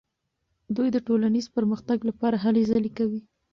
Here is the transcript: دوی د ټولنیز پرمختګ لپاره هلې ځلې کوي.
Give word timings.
دوی 0.75 0.87
د 0.93 0.97
ټولنیز 1.07 1.45
پرمختګ 1.55 1.97
لپاره 2.09 2.37
هلې 2.43 2.63
ځلې 2.71 2.91
کوي. 2.97 3.21